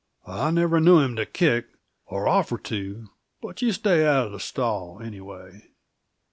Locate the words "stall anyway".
4.39-5.67